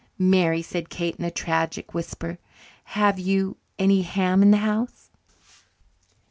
[0.17, 2.39] "Mary," said Kate in a tragic whisper,
[2.85, 5.11] "have you any ham in the house?"